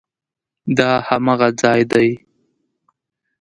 دا 0.77 0.91
هماغه 1.07 1.49
ځای 1.61 1.81
دی؟ 1.91 2.09